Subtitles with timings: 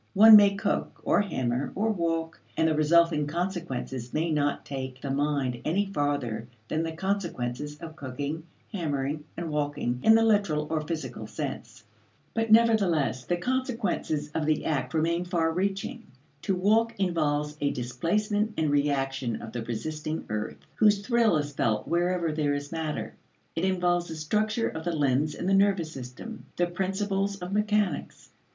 [0.15, 5.11] One may cook, or hammer, or walk, and the resulting consequences may not take the
[5.11, 8.41] mind any farther than the consequences of cooking,
[8.73, 11.83] hammering, and walking in the literal or physical sense.
[12.33, 16.07] But nevertheless the consequences of the act remain far reaching.
[16.41, 21.87] To walk involves a displacement and reaction of the resisting earth, whose thrill is felt
[21.87, 23.13] wherever there is matter.
[23.55, 28.29] It involves the structure of the limbs and the nervous system; the principles of mechanics.